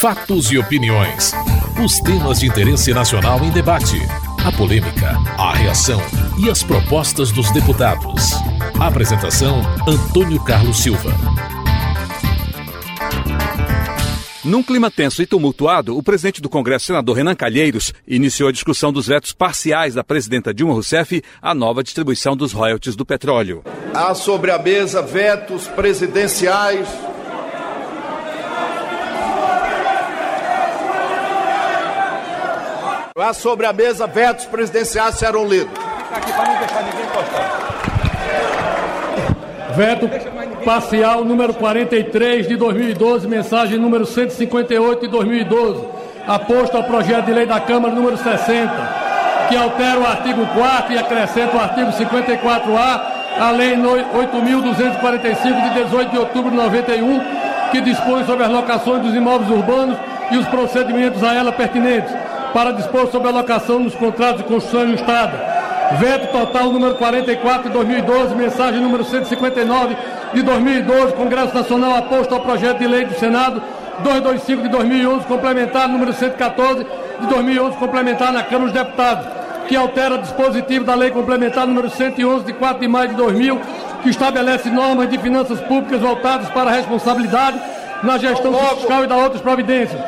[0.00, 1.32] Fatos e opiniões.
[1.84, 3.96] Os temas de interesse nacional em debate.
[4.46, 6.00] A polêmica, a reação
[6.38, 8.30] e as propostas dos deputados.
[8.78, 11.12] Apresentação: Antônio Carlos Silva.
[14.44, 18.92] Num clima tenso e tumultuado, o presidente do Congresso, senador Renan Calheiros, iniciou a discussão
[18.92, 23.64] dos vetos parciais da presidenta Dilma Rousseff à nova distribuição dos royalties do petróleo.
[23.92, 26.86] Há sobre a mesa vetos presidenciais
[33.20, 35.72] Há sobre a mesa vetos presidenciais serão lidos.
[39.74, 40.08] Veto
[40.64, 45.84] parcial número 43 de 2012, mensagem número 158 de 2012,
[46.28, 48.70] aposto ao projeto de lei da Câmara número 60,
[49.48, 53.02] que altera o artigo 4 e acrescenta o artigo 54A
[53.40, 57.20] a lei 8.245 de 18 de outubro de 91,
[57.72, 59.98] que dispõe sobre as locações dos imóveis urbanos
[60.30, 64.86] e os procedimentos a ela pertinentes para dispor sobre a locação nos contratos de construção
[64.86, 65.38] no Estado.
[65.98, 69.96] Veto total número 44 de 2012, mensagem número 159
[70.34, 73.62] de 2012, Congresso Nacional aposto ao projeto de lei do Senado
[74.00, 76.86] 225 de 2011, complementar número 114
[77.20, 79.26] de 2011, complementar na Câmara dos Deputados,
[79.66, 83.60] que altera o dispositivo da lei complementar número 111 de 4 de maio de 2000,
[84.02, 87.60] que estabelece normas de finanças públicas voltadas para a responsabilidade
[88.02, 90.00] na gestão fiscal e da outras providências.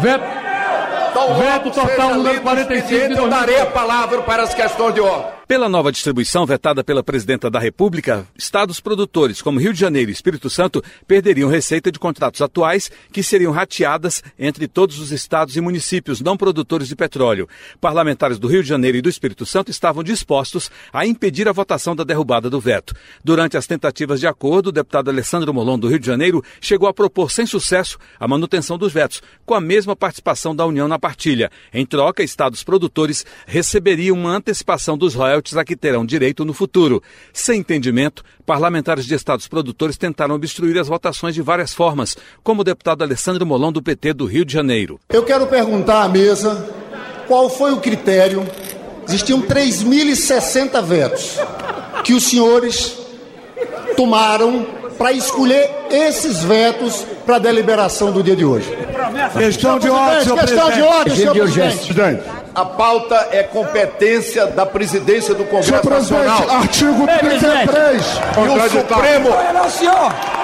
[0.00, 0.43] Veto
[1.14, 5.43] então, Veto total número 45 de darei a palavra para as questões de ordem.
[5.46, 10.14] Pela nova distribuição vetada pela Presidenta da República, estados produtores como Rio de Janeiro e
[10.14, 15.60] Espírito Santo perderiam receita de contratos atuais que seriam rateadas entre todos os estados e
[15.60, 17.46] municípios não produtores de petróleo.
[17.78, 21.94] Parlamentares do Rio de Janeiro e do Espírito Santo estavam dispostos a impedir a votação
[21.94, 22.94] da derrubada do veto.
[23.22, 26.94] Durante as tentativas de acordo, o deputado Alessandro Molon do Rio de Janeiro chegou a
[26.94, 31.50] propor sem sucesso a manutenção dos vetos, com a mesma participação da União na partilha.
[31.70, 36.54] Em troca, estados produtores receberiam uma antecipação dos royalties royalties a que terão direito no
[36.54, 37.02] futuro.
[37.32, 42.64] Sem entendimento, parlamentares de estados produtores tentaram obstruir as votações de várias formas, como o
[42.64, 44.98] deputado Alessandro Molon, do PT do Rio de Janeiro.
[45.10, 46.66] Eu quero perguntar à mesa
[47.28, 48.46] qual foi o critério.
[49.06, 51.38] Existiam 3.060 vetos
[52.02, 52.98] que os senhores
[53.96, 54.66] tomaram
[54.96, 58.70] para escolher esses vetos para a deliberação do dia de hoje.
[59.36, 60.74] Questão de ordem, senhor Questão presidente.
[60.74, 62.43] de ordem, senhor presidente.
[62.54, 65.66] A pauta é competência da presidência do Congresso
[66.06, 66.50] senhor Nacional.
[66.58, 68.20] Artigo 33.
[68.36, 69.28] E o Supremo,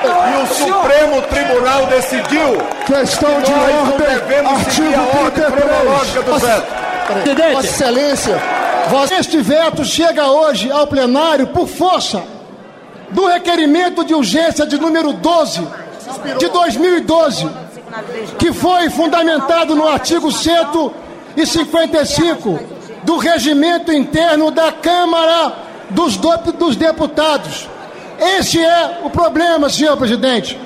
[0.05, 4.09] e o Supremo Tribunal decidiu Questão de que nós não ordem.
[4.09, 5.63] devemos seguir Artigo a ordem 33.
[5.71, 7.53] cronológica do veto.
[7.55, 8.43] Vossa Excelência,
[8.89, 12.23] Vossa- este veto chega hoje ao plenário por força
[13.11, 15.61] do requerimento de urgência de número 12
[16.39, 17.49] de 2012,
[18.39, 20.31] que foi fundamentado no artigo
[21.47, 22.61] 155
[23.05, 25.53] do regimento interno da Câmara
[25.91, 27.69] dos, do- dos Deputados.
[28.19, 30.59] Este é o problema, senhor presidente.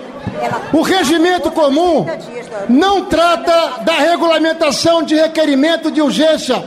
[0.73, 2.07] O regimento comum
[2.69, 6.63] não trata da regulamentação de requerimento de urgência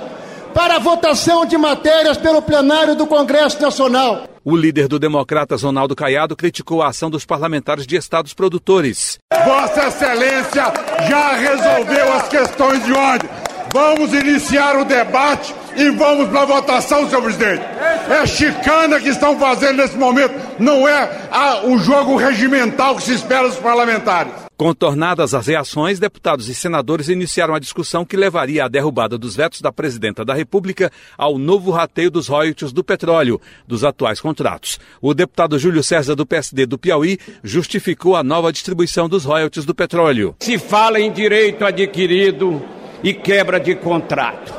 [0.53, 4.23] para a votação de matérias pelo plenário do Congresso Nacional.
[4.43, 9.17] O líder do Democratas, Ronaldo Caiado, criticou a ação dos parlamentares de estados produtores.
[9.45, 10.63] Vossa Excelência
[11.09, 13.29] já resolveu as questões de ordem.
[13.73, 17.61] Vamos iniciar o debate e vamos para a votação, senhor presidente.
[18.09, 23.13] É chicana que estão fazendo nesse momento, não é a- o jogo regimental que se
[23.13, 24.31] espera dos parlamentares.
[24.55, 29.61] Contornadas as reações, deputados e senadores iniciaram a discussão que levaria à derrubada dos vetos
[29.61, 34.79] da presidenta da República ao novo rateio dos royalties do petróleo dos atuais contratos.
[34.99, 39.75] O deputado Júlio César do PSD do Piauí justificou a nova distribuição dos royalties do
[39.75, 40.35] petróleo.
[40.39, 42.59] se fala em direito adquirido
[43.03, 44.53] e quebra de contrato.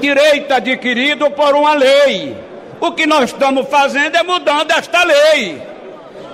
[0.00, 2.36] Direito adquirido por uma lei.
[2.80, 5.62] O que nós estamos fazendo é mudando esta lei.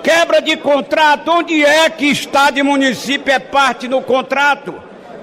[0.03, 4.75] Quebra de contrato, onde é que Estado e município é parte no contrato?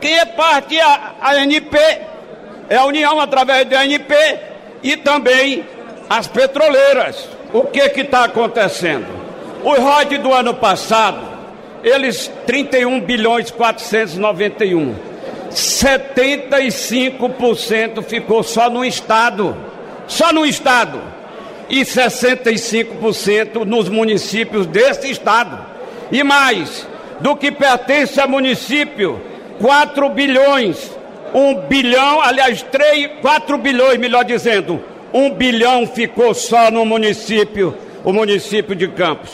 [0.02, 1.78] Quem é parte é a, ANP,
[2.70, 4.14] é a União através da ANP
[4.84, 5.64] e também
[6.10, 7.30] as petroleiras.
[7.54, 9.08] O que está acontecendo?
[9.64, 11.26] O ROD do ano passado,
[11.82, 15.13] eles 31 bilhões 491.
[15.54, 19.56] 75% ficou só no estado.
[20.08, 21.02] Só no estado.
[21.70, 25.66] E 65% nos municípios desse estado.
[26.12, 26.88] E mais,
[27.20, 29.22] do que pertence a município,
[29.60, 30.92] 4 bilhões.
[31.34, 34.84] 1 bilhão, aliás, 3, 4 bilhões, melhor dizendo.
[35.12, 39.32] 1 bilhão ficou só no município, o município de Campos.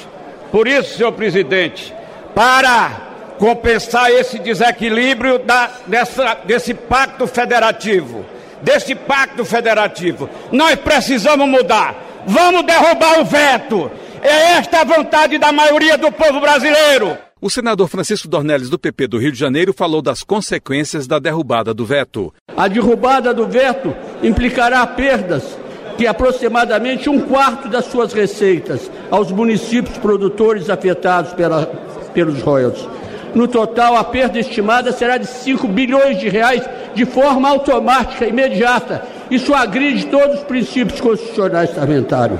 [0.52, 1.94] Por isso, senhor presidente,
[2.34, 3.09] para
[3.40, 8.26] compensar esse desequilíbrio da, dessa, desse pacto federativo.
[8.62, 10.30] Desse pacto federativo.
[10.52, 11.96] Nós precisamos mudar.
[12.28, 13.90] Vamos derrubar o veto.
[14.22, 17.18] É esta a vontade da maioria do povo brasileiro.
[17.42, 21.74] O senador Francisco Dornelles, do PP do Rio de Janeiro, falou das consequências da derrubada
[21.74, 22.34] do veto.
[22.58, 25.58] A derrubada do veto implicará perdas
[25.98, 31.66] de aproximadamente um quarto das suas receitas aos municípios produtores afetados pela,
[32.14, 32.99] pelos royalties.
[33.36, 36.64] No total, a perda estimada será de 5 bilhões de reais
[36.96, 39.04] de forma automática, imediata.
[39.30, 42.40] Isso agride todos os princípios constitucionais orçamentários.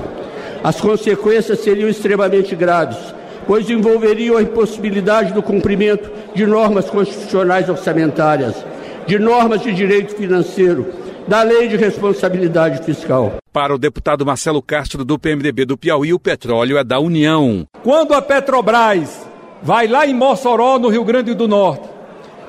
[0.62, 2.98] As consequências seriam extremamente graves
[3.50, 8.54] pois envolveriam a impossibilidade do cumprimento de normas constitucionais orçamentárias,
[9.08, 10.86] de normas de direito financeiro,
[11.26, 13.34] da lei de responsabilidade fiscal.
[13.52, 17.66] Para o deputado Marcelo Castro, do PMDB do Piauí, o petróleo é da União.
[17.82, 19.28] Quando a Petrobras
[19.62, 21.88] vai lá em Mossoró, no Rio Grande do Norte,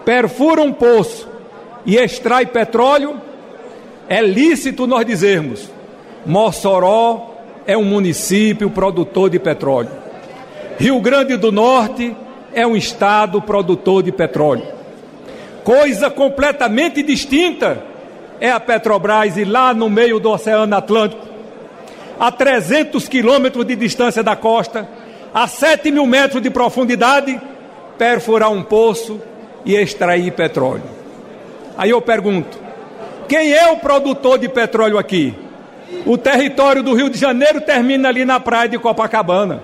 [0.06, 1.28] perfura um poço
[1.86, 3.16] e extrai petróleo,
[4.08, 5.70] é lícito nós dizermos:
[6.26, 7.32] Mossoró
[7.66, 9.92] é um município produtor de petróleo.
[10.78, 12.16] Rio Grande do Norte
[12.54, 14.64] é um estado produtor de petróleo.
[15.64, 17.84] Coisa completamente distinta
[18.40, 21.22] é a Petrobras e lá no meio do Oceano Atlântico,
[22.20, 24.90] a 300 quilômetros de distância da costa,
[25.34, 27.40] a 7 mil metros de profundidade,
[27.98, 29.22] perfurar um poço
[29.66, 30.84] e extrair petróleo.
[31.78, 32.58] Aí eu pergunto:
[33.28, 35.34] quem é o produtor de petróleo aqui?
[36.06, 39.62] O território do Rio de Janeiro termina ali na praia de Copacabana.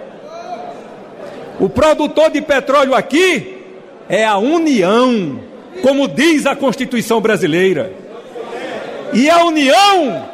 [1.59, 3.63] O produtor de petróleo aqui
[4.07, 5.39] é a União,
[5.81, 7.91] como diz a Constituição brasileira.
[9.13, 10.27] E a União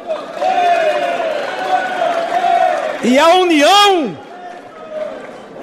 [3.04, 4.16] E a União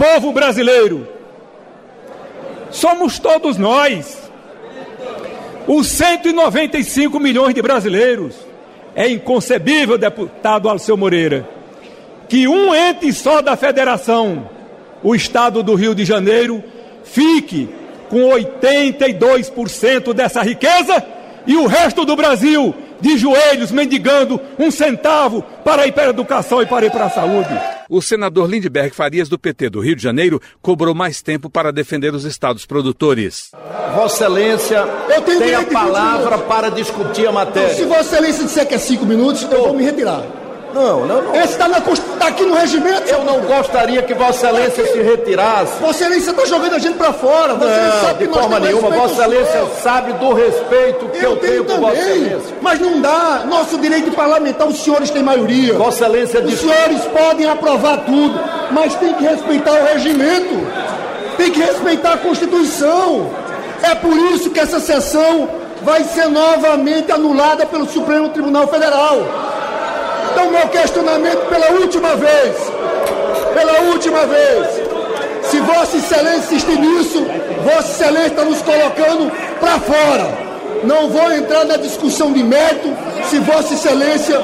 [0.01, 1.07] povo brasileiro
[2.71, 4.19] somos todos nós.
[5.67, 8.35] Os 195 milhões de brasileiros.
[8.95, 11.47] É inconcebível, deputado Alceu Moreira,
[12.27, 14.49] que um ente só da federação
[15.01, 16.61] o estado do Rio de Janeiro
[17.03, 17.69] fique
[18.09, 21.05] com 82% dessa riqueza
[21.47, 26.61] e o resto do Brasil de joelhos mendigando um centavo para ir para a educação
[26.61, 27.80] e para ir para a saúde.
[27.93, 32.15] O senador Lindbergh Farias, do PT do Rio de Janeiro, cobrou mais tempo para defender
[32.15, 33.51] os estados produtores.
[33.93, 34.87] Vossa Excelência
[35.25, 37.73] tem a palavra para discutir a matéria.
[37.73, 40.40] Então, se Vossa Excelência disser que é cinco minutos, eu vou me retirar.
[40.73, 41.35] Não, não, não.
[41.35, 43.09] Esse está tá aqui no regimento.
[43.09, 45.79] Eu não gostaria que Vossa Excelência se retirasse.
[45.79, 47.53] Vossa Excelência está jogando a gente para fora.
[47.55, 48.89] Vossa não, sabe de forma nenhuma.
[48.89, 52.55] Vossa Excelência sabe do respeito que eu, eu tenho, tenho por Vossa Excelência.
[52.61, 53.43] Mas não dá.
[53.45, 55.73] Nosso direito parlamentar, os senhores têm maioria.
[55.73, 58.39] Vossa Excelência Os senhores podem aprovar tudo,
[58.71, 60.55] mas tem que respeitar o regimento.
[61.37, 63.29] Tem que respeitar a Constituição.
[63.83, 65.49] É por isso que essa sessão
[65.81, 69.50] vai ser novamente anulada pelo Supremo Tribunal Federal.
[70.29, 72.55] Então, meu questionamento pela última vez,
[73.53, 74.67] pela última vez,
[75.43, 77.25] se Vossa Excelência insistir nisso,
[77.63, 80.51] Vossa Excelência está nos colocando para fora.
[80.83, 82.89] Não vou entrar na discussão de mérito
[83.29, 84.39] se Vossa Excelência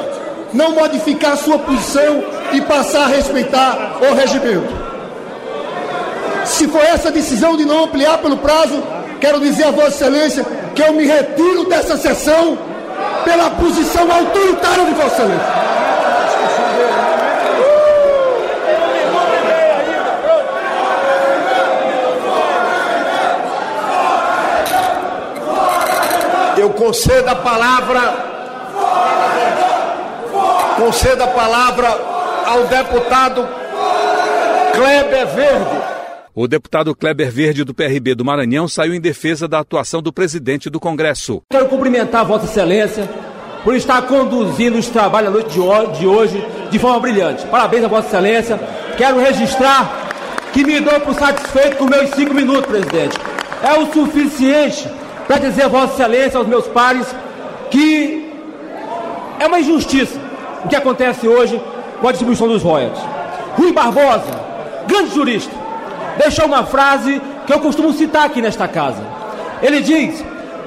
[0.53, 4.87] não modificar sua posição e passar a respeitar o regimento.
[6.45, 8.81] Se for essa decisão de não ampliar pelo prazo,
[9.19, 12.57] quero dizer a Vossa Excelência que eu me retiro dessa sessão
[13.27, 15.67] pela posição autoritária de Vossa Excelência.
[26.57, 28.27] Eu concedo a palavra.
[30.77, 31.99] Concedo a palavra
[32.45, 33.45] ao deputado
[34.73, 35.76] Kleber Verde.
[36.39, 40.69] O deputado Kleber Verde do PRB do Maranhão saiu em defesa da atuação do presidente
[40.69, 41.41] do Congresso.
[41.49, 43.09] Quero cumprimentar Vossa Excelência
[43.63, 47.43] por estar conduzindo os trabalhos da noite de hoje de forma brilhante.
[47.47, 48.59] Parabéns a Vossa Excelência.
[48.95, 50.11] Quero registrar
[50.53, 53.17] que me dou por satisfeito com meus cinco minutos, presidente.
[53.63, 54.87] É o suficiente
[55.27, 57.07] para dizer a Vossa Excelência, aos meus pares,
[57.71, 58.31] que
[59.39, 60.19] é uma injustiça
[60.63, 61.59] o que acontece hoje
[61.99, 63.03] com a distribuição dos royalties.
[63.55, 64.39] Rui Barbosa,
[64.87, 65.66] grande jurista,
[66.17, 69.01] deixou uma frase que eu costumo citar aqui nesta casa.
[69.61, 70.23] Ele diz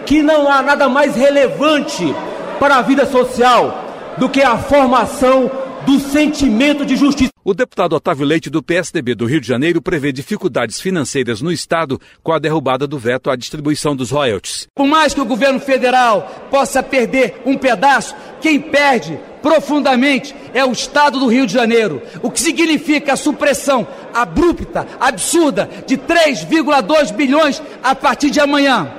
[0.07, 2.15] que não há nada mais relevante
[2.59, 3.75] para a vida social
[4.17, 5.51] do que a formação
[5.87, 7.31] do sentimento de justiça.
[7.43, 11.99] O deputado Otávio Leite, do PSDB do Rio de Janeiro, prevê dificuldades financeiras no Estado
[12.23, 14.69] com a derrubada do veto à distribuição dos royalties.
[14.75, 20.73] Por mais que o governo federal possa perder um pedaço, quem perde profundamente é o
[20.73, 27.63] Estado do Rio de Janeiro, o que significa a supressão abrupta, absurda, de 3,2 bilhões
[27.83, 28.93] a partir de amanhã.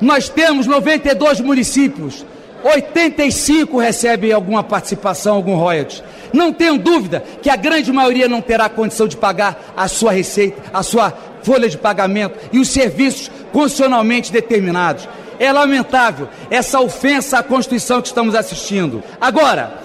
[0.00, 2.24] Nós temos 92 municípios,
[2.62, 6.02] 85 recebem alguma participação, algum royalties.
[6.32, 10.62] Não tenho dúvida que a grande maioria não terá condição de pagar a sua receita,
[10.72, 11.12] a sua
[11.42, 15.08] folha de pagamento e os serviços constitucionalmente determinados.
[15.38, 19.02] É lamentável essa ofensa à Constituição que estamos assistindo.
[19.20, 19.78] Agora,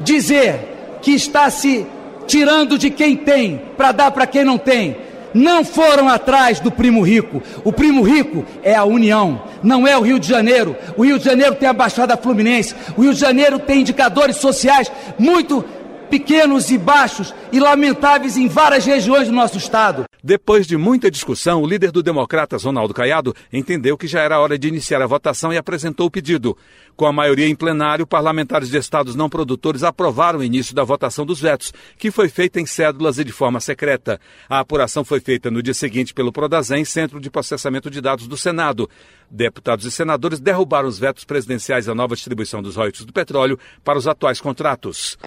[0.00, 1.86] dizer que está se
[2.26, 4.96] tirando de quem tem para dar para quem não tem,
[5.34, 7.42] não foram atrás do primo rico.
[7.64, 10.76] O primo rico é a União, não é o Rio de Janeiro.
[10.96, 12.74] O Rio de Janeiro tem a Baixada Fluminense.
[12.96, 15.64] O Rio de Janeiro tem indicadores sociais muito
[16.08, 20.04] pequenos e baixos e lamentáveis em várias regiões do nosso estado.
[20.26, 24.58] Depois de muita discussão, o líder do Democratas, Ronaldo Caiado, entendeu que já era hora
[24.58, 26.56] de iniciar a votação e apresentou o pedido.
[26.96, 31.26] Com a maioria em plenário, parlamentares de estados não produtores aprovaram o início da votação
[31.26, 34.18] dos vetos, que foi feita em cédulas e de forma secreta.
[34.48, 38.38] A apuração foi feita no dia seguinte pelo Prodazem, Centro de Processamento de Dados do
[38.38, 38.88] Senado.
[39.30, 43.98] Deputados e senadores derrubaram os vetos presidenciais à nova distribuição dos royalties do petróleo para
[43.98, 45.18] os atuais contratos.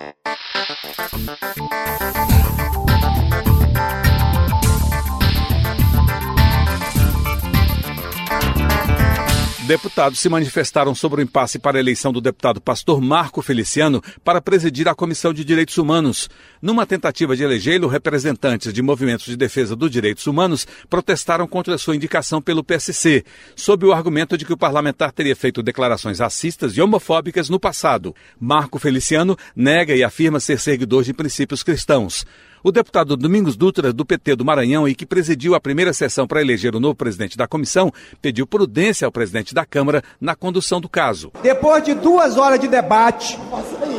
[9.67, 14.39] Deputados se manifestaram sobre o impasse para a eleição do deputado pastor Marco Feliciano para
[14.39, 16.29] presidir a Comissão de Direitos Humanos.
[16.61, 21.97] Numa tentativa de elegê-lo, representantes de movimentos de defesa dos direitos humanos protestaram contra sua
[21.97, 23.25] indicação pelo PSC,
[23.57, 28.15] sob o argumento de que o parlamentar teria feito declarações racistas e homofóbicas no passado.
[28.39, 32.25] Marco Feliciano nega e afirma ser seguidor de princípios cristãos.
[32.63, 36.41] O deputado Domingos Dutra, do PT do Maranhão e que presidiu a primeira sessão para
[36.41, 40.89] eleger o novo presidente da comissão, pediu prudência ao presidente da Câmara na condução do
[40.89, 41.31] caso.
[41.43, 43.37] Depois de duas horas de debate,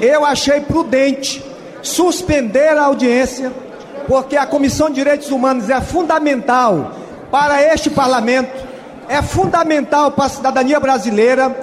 [0.02, 1.42] eu achei prudente
[1.82, 3.52] suspender a audiência,
[4.08, 6.96] porque a Comissão de Direitos Humanos é fundamental
[7.30, 8.66] para este parlamento,
[9.08, 11.56] é fundamental para a cidadania brasileira.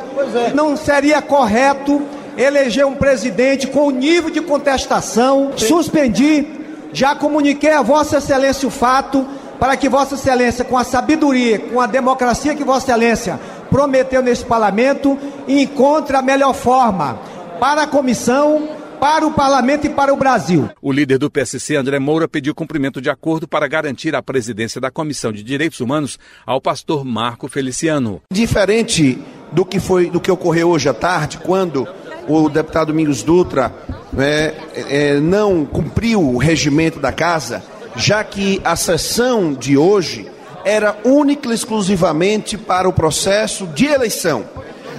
[0.48, 0.54] É.
[0.54, 2.02] Não seria correto
[2.38, 5.52] eleger um presidente com o nível de contestação.
[5.58, 6.55] Suspendi
[6.96, 9.28] já comuniquei a Vossa Excelência o fato
[9.60, 14.46] para que Vossa Excelência, com a sabedoria, com a democracia que Vossa Excelência prometeu nesse
[14.46, 17.20] parlamento, encontre a melhor forma
[17.60, 20.70] para a comissão, para o parlamento e para o Brasil.
[20.82, 24.90] O líder do PSC, André Moura, pediu cumprimento de acordo para garantir a presidência da
[24.90, 28.22] Comissão de Direitos Humanos ao pastor Marco Feliciano.
[28.32, 29.20] Diferente
[29.52, 31.88] do que foi do que ocorreu hoje à tarde, quando
[32.28, 33.74] o deputado Domingos Dutra
[34.18, 37.64] é, é, não cumpriu o regimento da casa,
[37.96, 40.30] já que a sessão de hoje
[40.64, 44.46] era única e exclusivamente para o processo de eleição,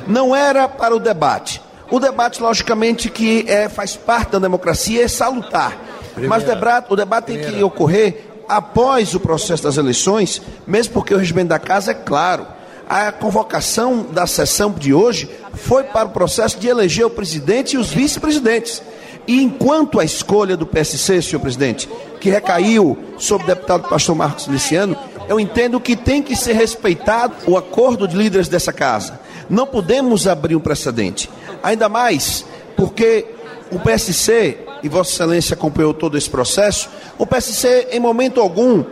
[0.07, 1.61] não era para o debate.
[1.91, 5.77] O debate, logicamente, que é, faz parte da democracia, é salutar.
[6.17, 11.15] Mas o debate, o debate tem que ocorrer após o processo das eleições, mesmo porque
[11.15, 12.47] o regimento da casa é claro
[12.89, 17.79] a convocação da sessão de hoje foi para o processo de eleger o presidente e
[17.79, 18.83] os vice-presidentes.
[19.27, 21.89] E enquanto a escolha do PSC, senhor presidente,
[22.21, 24.97] que recaiu sobre o deputado pastor Marcos Luciano,
[25.29, 29.19] eu entendo que tem que ser respeitado o acordo de líderes dessa casa.
[29.51, 31.29] Não podemos abrir um precedente.
[31.63, 32.45] Ainda mais
[32.77, 33.27] porque
[33.73, 36.89] o PSC, e Vossa Excelência acompanhou todo esse processo,
[37.19, 38.85] o PSC em momento algum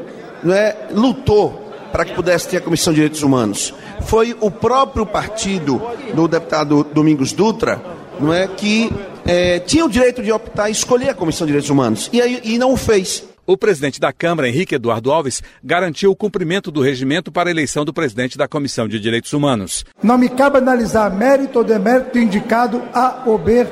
[0.43, 1.64] não é, lutou
[1.95, 3.73] para que pudesse ter a Comissão de Direitos Humanos.
[4.01, 5.81] Foi o próprio partido
[6.13, 7.81] do deputado Domingos Dutra
[8.19, 8.93] não é, que
[9.25, 12.11] é, tinha o direito de optar e escolher a Comissão de Direitos Humanos.
[12.13, 13.23] E, aí, e não o fez.
[13.47, 17.85] O presidente da Câmara, Henrique Eduardo Alves, garantiu o cumprimento do regimento para a eleição
[17.85, 19.85] do presidente da Comissão de Direitos Humanos.
[20.03, 23.69] Não me cabe analisar mérito ou demérito indicado A ou B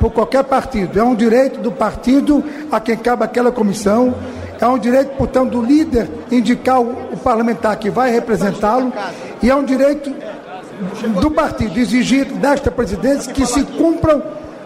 [0.00, 0.98] por qualquer partido.
[0.98, 4.16] É um direito do partido a quem cabe aquela comissão
[4.60, 8.92] é um direito, portanto, do líder indicar o, parlamentar que vai representá-lo.
[9.42, 10.12] E é um direito
[11.20, 14.22] do partido exigir desta presidência que se cumpram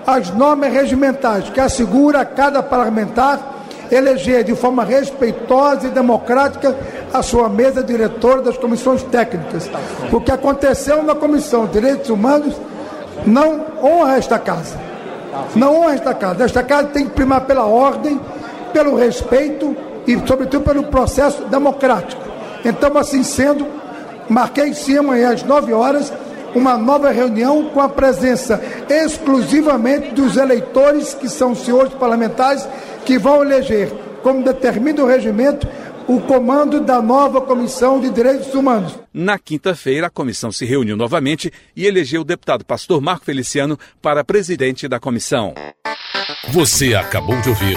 [0.07, 3.55] as normas regimentais, que assegura a cada parlamentar
[3.91, 6.77] eleger de forma respeitosa e democrática
[7.13, 9.71] a sua mesa diretora das comissões técnicas.
[10.13, 12.55] O que aconteceu na Comissão de Direitos Humanos
[13.27, 14.77] não honra esta casa.
[15.55, 16.45] Não honra esta casa.
[16.45, 18.21] Esta casa tem que primar pela ordem,
[18.75, 19.75] pelo respeito
[20.07, 22.21] e, sobretudo, pelo processo democrático.
[22.65, 23.67] Então, assim sendo,
[24.29, 26.13] marquei sim amanhã às 9 horas
[26.55, 32.67] uma nova reunião com a presença exclusivamente dos eleitores, que são senhores parlamentares,
[33.05, 33.91] que vão eleger,
[34.23, 35.67] como determina o regimento,
[36.07, 38.99] o comando da nova Comissão de Direitos Humanos.
[39.13, 44.23] Na quinta-feira, a comissão se reuniu novamente e elegeu o deputado pastor Marco Feliciano para
[44.23, 45.55] presidente da comissão.
[46.53, 47.77] Você acabou de ouvir